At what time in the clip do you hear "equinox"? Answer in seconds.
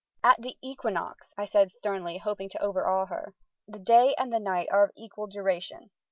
0.63-1.31